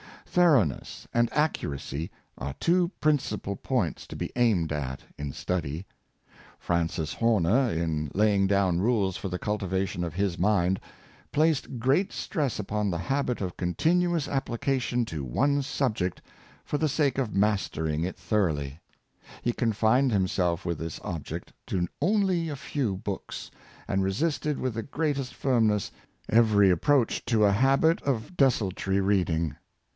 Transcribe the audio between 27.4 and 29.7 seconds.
a habit of desultory reading."